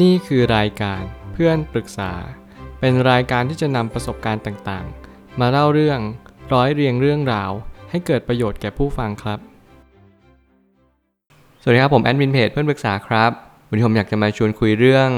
[0.00, 2.12] นี่คือรายการเพื่อนปรึกษา
[2.80, 6.00] เป็นรายการที่จะนำประสบการณ์ต่างๆ มาเล่าเรื่อง
[6.52, 7.50] ร้อยเรียงเรื่องราว
[7.90, 9.38] ให้เกิดประโยชน์แก่ผู้ฟังครับ
[11.62, 13.30] สวัสดีครับผมแอดมินเพจเพื่อนปรึกษาครับ
[13.68, 15.10] วันนี้ผมอยากจะมาชวนคุยเรื่อง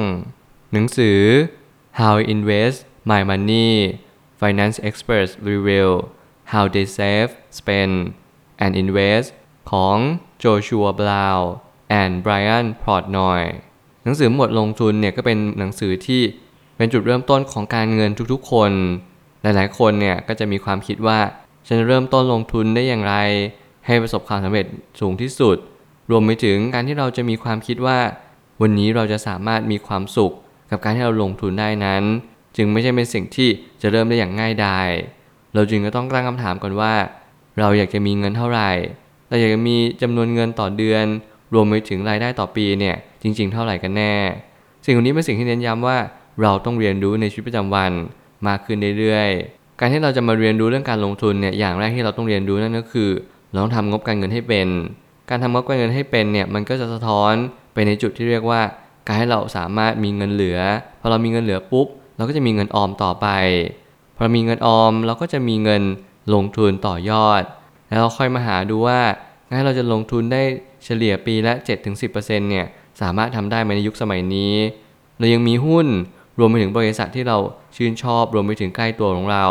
[0.73, 1.21] หนังสือ
[2.01, 2.79] How I Invest
[3.11, 3.71] My Money
[4.41, 5.95] Finance Experts Reveal
[6.53, 7.95] How They Save Spend
[8.65, 9.29] and Invest
[9.71, 9.97] ของ
[10.39, 11.51] โจชัวบราวน์
[12.01, 13.43] and Brian Portnoy
[14.05, 16.23] หนังสือหมวดลงทุนเนี่ยก็เป็นหนังสือที่
[16.77, 18.71] เป็นจุดเริ่มต้นของการเงินทุกๆ คน
[19.43, 21.19] หลายๆ คนเนี่ยก็จะมีความคิดว่า
[21.67, 23.15] ฉันจะเริ่มต้นลงทุนได้อย่างไร
[23.87, 24.67] ให้ประสบความสำเร็จ
[25.01, 25.57] สูงที่สุด
[26.11, 27.99] รวมไปถึงการที่เราจะมีความคิดว่า
[28.61, 30.33] วันนี้เราจะสามารถมีความสุข
[30.71, 32.03] กับการที่เราลงทุนได้นั้น
[32.57, 33.49] จึงไม่ใช่เป็นสิ่งที่
[33.83, 34.89] จะเริ่มได้อย่างง่ายดาย
[35.55, 36.95] เราจึงก็ต้องตั้งคำถามก่อนว่า
[37.59, 38.71] เราอยากจะมีเงินเท่าไหร่
[39.29, 41.05] เราอยากจะมีจำนวนเงินต่อเดือน
[41.55, 44.15] รวมไปถึงรายได้ต่อปีเนี่ย จริง ๆ เท่าไหร่กันแน่
[44.85, 45.97] สิ่งเหล่านี้เป็นสิ่งที่เน้นย้ำว่า
[46.43, 47.93] เราต้องเรียนรู้ในชีวิตประจำวัน
[48.47, 53.11] มากขึ้นเรื่อยๆ การที่เราจะมาเรียนรู้เรื่องการลงทุนเนี่ยอย่างแรกที่เราต้องเรียนรู้นั่นก็คือ
[53.51, 54.69] เราต้องทำงบการเงินให้เป็น
[55.31, 57.33] การทำงบการเงินให้เป็นเนี่ยมันก็จะสะท้อน
[57.75, 58.61] ไปในจุดที่เรียกว่า
[59.07, 60.59] การให้เราสามารถมีเงินเหลือ
[61.01, 63.27] พอเรามีเงินเหลือปุ๊บเราก็จะมีเงินออมต่อไป
[64.15, 65.83] พอเรามีเงินออมเราก็จะมีเงิน
[66.35, 67.43] ลงทุนต่อยอด
[67.89, 69.01] แล้วเราค่อยมาหาดูว่า
[69.47, 70.43] การให้เราจะลงทุนได้
[70.85, 71.53] เฉลี่ยปีละ
[72.03, 72.15] 7-10%
[72.51, 72.67] เนี่ย
[73.01, 74.55] สามารถทำได้ไหมในยุคสมัยนี้
[75.19, 75.87] เรายังมีหุ้น
[76.39, 77.39] รวมไปถึงบริษัทที่เรา
[77.77, 79.47] ชื่นชอบรวมไปถึงใกล้ตัวของเรา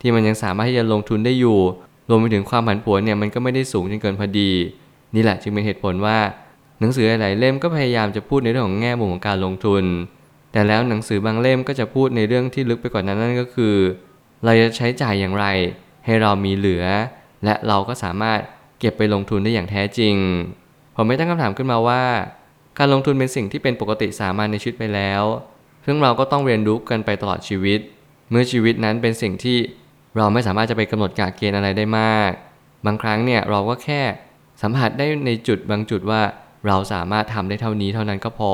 [0.00, 1.58] ที่มันยังสามารถที่จะลงทุนได้อยู่
[2.08, 4.50] รวมไปถึงความผันผวนเนี่ยมันก็ไม่ได้สูงจนเกินพอดี
[5.14, 6.18] นี่แหละจึงเป็นเหตุผลว่า
[6.80, 9.84] หนังสือหลายๆเล่มก็พยายามจะพูดในเรื่องของแง่มุมของการลงทุน
[10.52, 13.74] แต่แล้วหนังสือบางเล่มก็จะพูดในเรื่องที่ลึกไปกว่านั้นนั่นก็คือ
[14.44, 15.46] เราจะใช้จ่ายอย่างไร
[16.04, 16.84] ให้เรามีเหลือ
[17.44, 18.38] และเราก็สามารถ
[18.80, 20.14] เก็บไปลงทุนได้อย่างแท้จริง
[20.94, 22.02] ผมไม่ตั้งคำถามขึ้นมาว่า
[22.78, 25.22] การลงทุนเป็นสิ่งที่เป็นปกติสามัญในชีวิตไปแล้ว
[25.86, 27.80] ซึ่งเราก็ต้องเรียนรู้กันไปตลอดชีวิต
[28.30, 29.58] เมื่อชีวิตนั้นเป็นสิ่งที่
[30.16, 32.30] เราไม่สามารถจะไปกำหนดกะเกณฑ์อะไรได้มาก
[32.86, 34.02] บางครั้งเนี่ยเราก็แค่
[34.62, 36.22] สัมผัสได้ในจุดบางจุดว่า
[36.66, 38.52] เราสามารถทำได้เท่านี้เท่านั้นก็พอ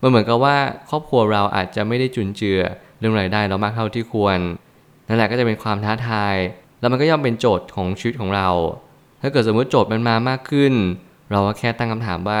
[0.00, 0.56] มันเหมือนกับว่า
[0.90, 2.60] ครอบครัวเราอาจจะไม่ได้จุนเจือ
[2.98, 4.38] เรื่องรายได้เรามากเท่าที่ควร
[5.08, 6.34] นั่นแหละก็จะเป็นความท้าทาย
[6.80, 8.48] แล้วมันก็ย่อมเป็นโจทย์ของชีวิตของเรา
[9.22, 10.72] ถ้าเกิดสมมติโจทย์มันมามากขึ้น
[11.30, 12.40] เราก็แค่ตั้งคำถามว่า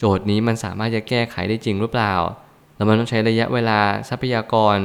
[0.00, 2.14] โจทย์นี้มันสามารถจะแก้ไขได้จริงหรือเปล่า
[2.76, 3.78] แล้วมันต้องใช้ระยะเวลา
[4.08, 4.76] ทรัพยากร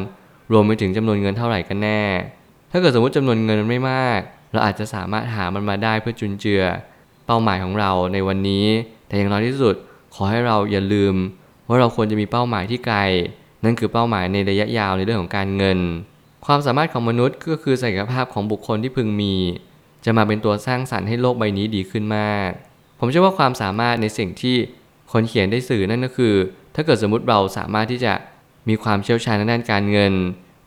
[0.51, 2.01] รวมไปถึงจำนวนเงินเท่าไหร่กันแน่
[2.71, 4.19] ถ้าเกิดสมมติจำนวนเงินมันไม่มาก
[4.51, 6.63] เราอาจจะสามารถหามันมาได้เพื่อจุนเจือ
[7.25, 8.65] เป้าหมายของเราในวันนี้
[9.07, 9.75] แต่อย่างน้อยที่สุด
[10.15, 11.15] ขอให้เราอย่าลืม
[11.67, 12.97] ว่าเราควรจะมีเป้าหมายที่ไกล
[13.63, 15.79] นั่นคือเป้าหมายในระยะยาวในเรื่องของการเงิน
[16.45, 19.35] ความสามารถของมนุษย์ก็คือศักยภาพของบุคคลที่พึงมี
[20.05, 22.49] จะมาเป็นตัวสร้างสรรค์ให้โลกใบนี้ดีขึ้นมาก
[22.99, 24.57] ผมเชื่อว่าความสามารถในสิ่งที่
[25.15, 26.33] คนเขียนได้สื่อนั่นก็คือ
[26.75, 28.13] ถ้าเกิดสมมติเราสามารถที่จะ
[28.69, 30.13] มีความเชี่ยวชาญทางด้านการเงิน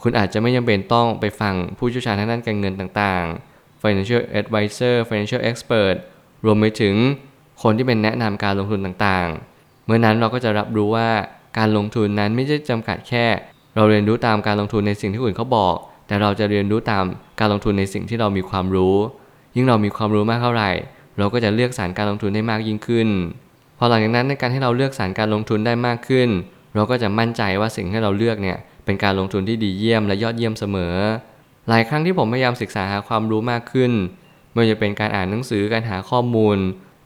[0.03, 5.97] คุณอาจจะไม่จำเป็นต้องไปฟังผู้เชี่ยวชาญทางด้านการเงินต่างๆ financial advisor financial expert
[6.45, 6.95] รวมไปถึง
[7.63, 11.09] คนที่เป็นแนะนำการลงทุนต่างๆ เมื่อนั้นเราก็จะรับรู้ว่า
[11.59, 13.27] การลงทุนนั้นไม่ใช่จำกัดแค่
[13.77, 15.77] เราเรียนรู้ตามการลงทุนในสิ่งที่อื่นเขาบอก
[16.07, 17.05] แต่เราจะเรียนรู้ตาม
[17.41, 18.97] การลงทุนในสิ่งที่เรามีความรู้
[19.55, 20.71] ยิ่งเรามีความรู้มากเท่าไหร่
[21.19, 23.09] เราก็จะเลือกสารการลงทุนได้มากยิ่งขึ้น
[23.79, 26.29] พอหลังจากนั้นในการที่เราเลือกสารการลงทุนได้มากขึ้น
[26.75, 30.95] เราก็จะมั่นใจว่าสิ่งที่เราเลือกเนี่ยเป็นการลงทุนที่ดีเยี่ยมและยอดเยี่ยมเสมอ
[31.69, 33.93] หลายครั้งที่ผมพยายามศึกษาหาความรู้มากขึ้น
[34.53, 36.59] ไม่ว่าจะเป็นการอ่านหนังสือการหาข้อมูล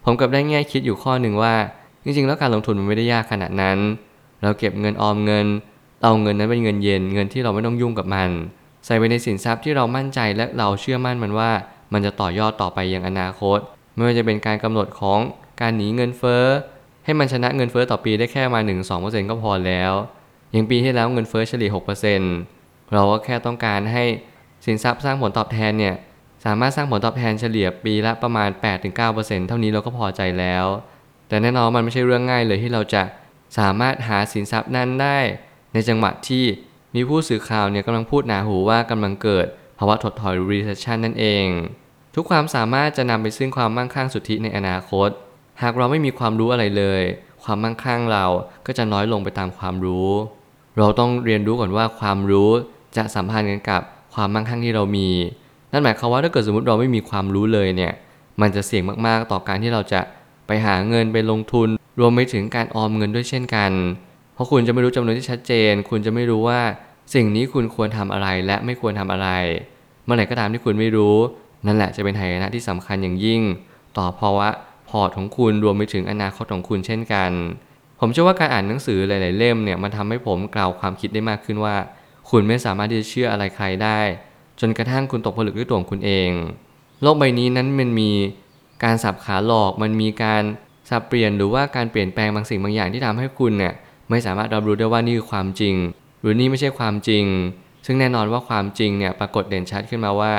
[0.04, 1.54] ผมกับได้แง่คิดอยู่ข้อหนึ่งว่า
[2.04, 3.78] จริงๆ แล้วการลงทุนมันไม่ได้ยากขนาดนั้น
[4.42, 5.46] เราเก็บเงินออมเงิน
[6.02, 8.30] เอาเงินนั้นเป็นเงินเย็นเงินที่เราไม่ต้องยุ่งกับมัน
[8.86, 11.50] ใส่ไปในสินทรัพย์ที่เรามั่นใจและเราเชื่อมั่นมันว่า
[11.92, 13.58] มันจะต่อยอดต่อไปอย่างอนาคต
[13.94, 15.18] ไม่ว่าจะเป็นการกำหนดของ
[15.62, 16.44] การหนีเงินเฟ้อ
[17.04, 18.60] ให้มันชนะเงินเฟ้อต่อปีได้แค่มา
[18.94, 19.92] 1-2%ก็พอแล้ว
[20.52, 21.70] อย่างปีที่แล้วเงินเฟ้อเฉลี่ย
[22.30, 24.04] 6%เราก็แค่ต้องการให้
[24.64, 25.94] สินทรัพย์สร้างผลตอบแทนเนี่ย
[26.44, 28.48] สามารถสร้างผลตอบแทนเฉลี่ยปีละประมาณ
[28.98, 30.66] 8-9%เท่านี้เราก็พอใจแล้ว
[31.28, 33.02] แต่แน่นอนมันไม่ใช่เรื่องง่ายเลยที่เราจะ
[33.58, 35.18] สามารถหาสินทรัพย์นั้นได้
[35.72, 36.44] ในจังหวะที่
[36.94, 39.46] มีผู้สื่อข่าวเนี่ยกำลังพูดหนาหูว่ากำลังเกิด
[39.78, 41.46] ภาวะถดถอย recession นั่นเอง
[42.14, 45.10] ทุกความสามารถจะนำไปซึ่งความมั่งคั่งสุทธิในอนาคต
[45.62, 47.02] หากเราไม่มีความรู้อะไรเลย
[47.44, 48.24] ความมั่งคั่งเรา
[48.66, 50.10] ก็จะน้อยลงไปตามความรู้
[50.78, 52.50] เราต้องเรียนรู้ก่อนว่าความรู้
[52.96, 53.82] จะสัมพันธ์กันกับ
[54.14, 55.08] ความมั่งคั่งที่เรามี
[55.72, 57.92] นั่นหมายความว่าถ้าเกิดสมมติเราไม่มีความรู้เลยเนี่ย
[58.40, 60.00] มันจะเสี่ยงมากๆต่อการที่เราจะ
[60.46, 61.68] ไปหาเงินไปลงทุน
[62.00, 63.70] รวมไปถึงการออมเงินด้วยเช่นกัน
[64.34, 66.60] เพราะคุณจะไม่รู้จำนวนที่ชัดเจน คุณจะไม่รู้ว่า
[67.14, 69.28] สิ่งนี้คุณควรทำอะไรและไม่ควรทำอะไร
[70.04, 71.16] เมื่อไหร่ก็ตามที่คุณไม่รู้
[71.66, 73.40] นั่นแหละจะเป็นหายนะที่สำคัญอย่างยิ่ง
[73.98, 74.48] ต่อภาวะ
[74.92, 77.30] พอร์ตของคุณรวมไปถึงอนาคตของคุณเช่นกัน
[78.00, 81.76] ผมเชื่อว่าการอ่านหนังสือหลาย ๆ เล่มเนี่ยมันทำให้ผมกล่าวความคิดได้มากขึ้นว่า
[82.30, 84.00] คุณไม่สามารถที่จะเชื่ออะไรใครได้
[84.60, 86.30] จนกระทั่งคุณตกผลึกด้วยตัวคุณเอง
[87.02, 88.10] โลกใบนี้นั้นมันมี
[88.84, 90.42] การสับขาหลอกมันมีการ
[90.90, 93.74] สับเปลี่ยนหรือว่าการเปลี่ยนแปลงบางสิ่งบางอย่างที่ทำให้คุณเนี่ย
[94.10, 95.74] ไม่สามารถรับรู้ได้ว่านี่คือความจริง
[96.20, 97.24] หรือนี่ไม่ใช่ความจริง
[97.86, 100.32] ซึ่งแน่นอนว่าความจริงเนี่ยปรากฏเด่นชัดขึ้นมาว่า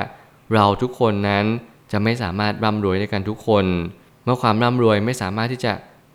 [0.54, 1.46] เราทุกคนนั้น
[1.92, 3.66] จะไม่สามารถร่ำรวยได้กันทุกคน
[4.24, 5.74] เมื่อความร่ำรวยไม่สามารถที่จะ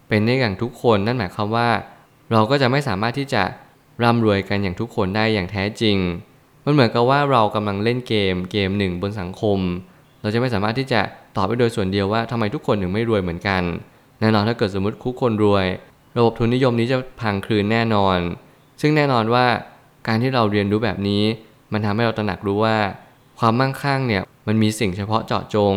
[0.09, 1.69] เป็นได้อย่างทุกคน นั่นหมายความว่า
[2.33, 3.43] เราก็จะไม่สามารถที่จะ
[4.03, 5.97] ร่ำรวยกันอย่างทุกคนได้อย่างแท้จริง
[6.65, 9.59] มันเหมือนกับว่าเรากำลังเล่นเกมเกมหนึ่งบนสังคม
[10.23, 11.01] เราจะไม่สามารถที่จะ
[11.37, 13.63] ตอบไปโดยส่วนเดียวว่าทำไมทุกคนถึงไม่รวยเหมือนกัน
[14.21, 15.67] แน่นอนถ้าเกิดสมมติคุกคนรวย
[16.17, 18.19] ระบบทุนนิยมนี้จะพังคลืนแน่นอน
[18.81, 19.47] ซึ่งแน่นอนว่า
[20.07, 21.23] การที่เราเรียนรู้แบบนี้
[21.73, 22.77] มันทำให้เราตระหนักรู้ว่า
[23.39, 25.75] ความมั่งคั่งเนี่ยมันมีสิ่งเฉพาะเจาะจง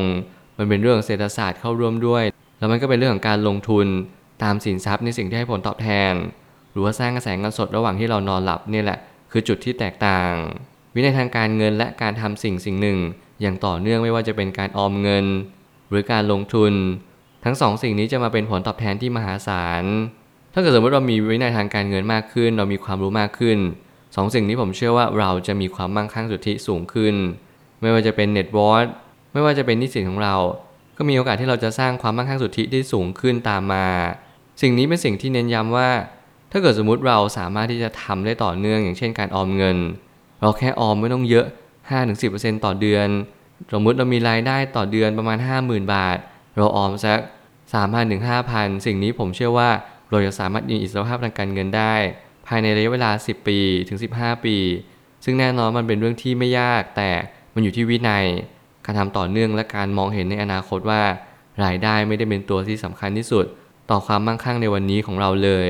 [0.62, 2.24] มันเป็นเรื่องเศรษฐศาสตร์เข้าร่วมด้วย
[2.60, 3.88] แล้วมันก็เป็นเรื่องของการลงทุน
[4.44, 6.14] ตามสินทรัพย์ในสิ่งที่ให้ผลตอบแทน
[6.72, 9.00] หรือว่าสร้างกระแสเงินสดระหว่างที่เรานอนหลับนี่แหละ
[9.32, 10.32] คือจุดที่แตกต่าง
[10.96, 12.98] วินัยทางการเงินและการทำสิ่งสิ่งหนึ่ง
[13.42, 15.26] อย่างต่อเนื่องไม่ว่าจะเป็นการออมเงิน
[15.90, 16.74] หรือการลงทุน
[17.46, 19.84] ทั้งสองสิ่งนี้จะมาเป็นผลตอบแทนที่มหาศาล
[20.54, 23.58] ถ้าเกิดสมมติเรามีวินัยทางการเงินมากขึ้น เรามีความรู้มากขึ้น
[24.16, 27.16] สองสิ่งนี้ผมเชื่อว่าเราจะมีความมั่งคั่งสุทธิสูงขึ้น
[27.82, 28.84] ไม่ว่าจะเป็นเน็ตวอร์
[29.32, 30.36] ไม่ว่าจะเป็นนิสิตของเรา
[30.98, 33.88] ก็มีโอกาสที่เราจะสร้างความมั่งคั่งสุทธิได้สูงขึ้นตามมา
[34.62, 35.90] สิ่งนี้เป็นสิ่งที่เน้นย้ำว่า
[36.52, 39.78] ถ้าเกิดสมมติเราสามารถที่จะทำได้ต่อเนื่อง อย่างเช่นการออมเงิน
[40.42, 41.46] เราแค่ออมไม่ต้องเยอะ
[42.06, 43.08] 5-10%ต่อเดือน
[43.74, 46.18] สมมติเรามีรายได้ต่อเดือนประมาณ 50,000 บาท
[46.58, 47.20] เราออมสัก
[47.66, 48.22] 3,000ถึง
[48.54, 49.70] 5,000 สิ่งนี้ผมเชื่อว่า
[50.10, 51.94] เราจะสามารถมีอิสรภาพทางการเงินได้
[52.48, 54.58] ภายในระยะเวลา 10 ปีถึง 15 ปี
[55.24, 57.10] ซึ่งแน่นอนมันเป็นเรื่องที่ไม่ยากแต่
[57.54, 58.26] มันอยู่ที่วินัย
[58.86, 61.02] การทำต่อเนื่องและการมองเห็นในอนาคตว่า
[61.64, 63.46] รายได้ไม่ได้เป็นตัวที่สำคัญที่สุด
[63.90, 65.70] ต่อความมั่งคั่งในวันนี้ของเราเลย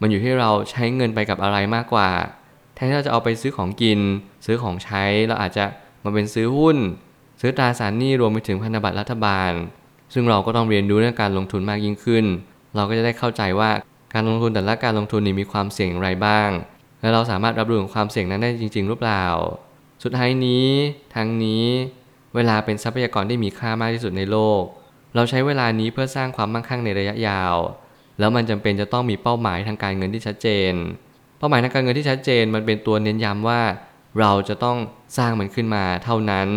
[0.00, 2.10] มันอยู่ที่เราใช้เงินไปกับอะไรมากกว่า
[2.74, 4.00] แทนที่เราจะเอาไปซื้อของกิน
[4.46, 5.64] ซื้อของใช้เราอาจจะ
[6.04, 6.76] มาเป็นซื้อหุ้น
[7.40, 9.52] ซื้อตราสารหนี้รวมไปถึงพันธบัตรรัฐบาล
[10.14, 12.24] ซึ่งเราก็ต้องเรียนรู้เรื่องการลงทุนมากยิ่งขึ้น
[12.76, 13.70] เราก็จะได้เข้าใจว่า
[14.14, 16.48] การลงทุนแต่ละการลงทุนนี้มีความเสี่ยงอย่างไรบ้าง
[17.00, 19.24] และเราสามารถรับรู้ความเสี่ยงนั้นได้จริง ๆ หรือเปล่า
[20.02, 20.68] สุดท้ายนี้
[21.14, 21.64] ทั้งนี้
[22.34, 24.62] เวลาเป็นทรัพยากรที่มีค่ามากที่สุดในโลก
[25.14, 27.56] เราใช้เวลานี้เพื่อสร้างความมั่งคั่งในระยะยาว
[28.18, 30.72] แล้วมันจำเป็นจะต้องมีเป้าหมายทางการเงินที่ชัดเจน
[31.38, 33.60] เป้าหมายทางการเงินที่ชัดเจนมันเป็นตัวเน้นย้ำว่า
[34.20, 34.78] เราจะต้อง
[35.18, 36.48] สร้างมันขึ้นมาเท่านั้น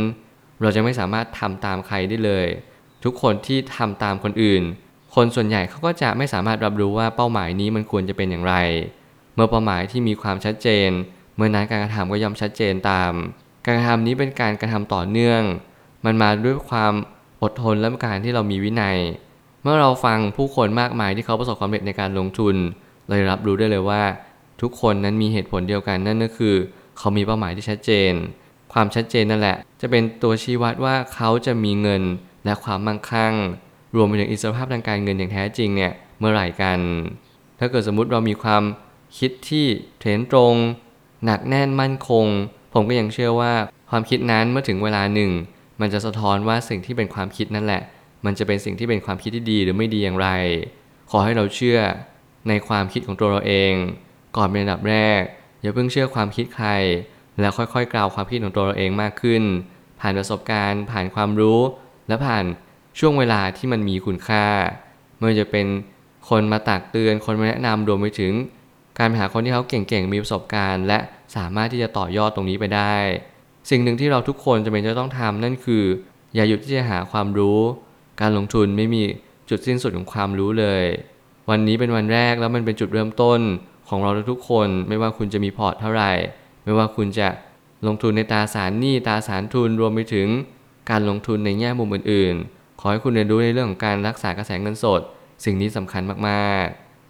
[0.61, 2.47] เราจะไม่สามารถทำตามใครได้เลย
[3.03, 4.63] ทุกคนที่ทำตามคนอื่น
[5.15, 8.55] คนส่วนใหญ่เขาก็จะไม่สามารถรับรู้ว่าเป้าหมายนี้มันควรจะเป็นอย่างไร
[9.35, 10.89] เมื่อเป้าหมายที่มีความชัดเจน
[11.35, 13.11] เมื่อนั้นการกระทำก็ย่อมชัดเจนตาม
[13.67, 15.41] การกระทำนี้เป็นการกระทำต่อเนื่อง
[16.05, 16.93] มันมาด้วยความ
[17.41, 18.97] อดทนและการที่เรามีวินัย
[19.63, 22.55] เมื่อเราฟังผู้คนมากมายที่เขาประสบความสำเร็จในการลงทุน
[23.09, 24.01] เลยรับรู้ได้เลยว่า
[24.61, 26.55] ทุกคนนั้นมีเหตุผลเดียวกันนั่นก็คือ
[26.97, 28.13] เขามีเป้าหมายที่ชัดเจน
[28.73, 32.03] ความชัดเจนนั่นแหละ จะเป็นตัวชี้วัดว่าเขาจะมีเงิน
[32.45, 33.33] และความมั่งคั่ง
[33.95, 36.79] รวมไปถึงอิสรภาพทางการเงินอย่างแท้จริงเนี่ยเมื่อไหร่กัน
[37.59, 38.63] ถ้าเกิดสมมุติเรามีความ
[39.17, 39.65] คิดที่
[39.99, 40.53] เทรนตรง
[41.25, 42.25] หนักแน่นมั่นคง
[42.79, 43.53] ผมก็ยังเชื่อว่า
[43.89, 45.31] ความคิดนั้นเมื่อถึงเวลาหนึ่ง
[45.81, 47.81] มันจะสะท้อนว่าสิ่งที่เป็นความคิดนั่นแหละ
[48.25, 50.29] มันจะเป็นสิ่งที่เป็นความคิดที่ดีหรือไม่ดีอย่างไร
[51.11, 51.79] ขอให้เราเชื่อ
[52.47, 53.73] ในความคิดของตัวเราเอง
[54.37, 55.21] ก่อนเป็นอันดับแรก
[55.61, 56.67] อย่าเพิ่งเชื่อความคิดใคร
[57.39, 59.43] แล้วค่อยๆ กล่าวความคิดของตัวเราเองมากขึ้น
[59.99, 61.59] ผ่านประสบการณ์ ผ่านความรู้
[62.07, 62.45] และผ่าน
[62.99, 64.45] ช่วงเวลาที่มันมีคุณค่า
[65.15, 65.67] ไม่ว่าจะเป็น
[66.29, 68.33] คนมาตักเตือนคนมาแนะนำรวมไปถึง
[68.97, 70.99] การไปหาคนที่เขาเก่งๆ มีประสบการณ์ และ
[71.35, 72.95] สามารถที่จะต่อยอดตรงนี้ไปได้
[73.69, 75.83] สิ่งหนึ่งที่เราทุกคนจะเป็นจะต้องทำนั่นคือ
[76.35, 77.59] อย่าหยุดที่จะหาความรู้
[78.21, 79.03] การลงทุนไม่มี
[79.49, 80.83] จุดสิ้นสุดของความรู้เลย
[81.49, 83.39] วันนี้เป็นวันแรกแล้วมันเป็นจุดเริ่มต้น
[83.89, 86.11] ของเราทุกคน ไม่ว่าคุณจะมีพอร์ตเท่าไหร่
[86.63, 87.27] ไม่ว่าคุณจะ
[87.87, 90.27] ลงทุนในตราสารหนี้ตราสารทุนรวมไปถึง
[90.89, 95.01] การลงทุนในแง่มุมอื่นๆ ขอให้คุณเรียนรู้ในเรื่องของการรักษากระแสเงินสด
[95.45, 96.86] สิ่งนี้สำคัญมากๆ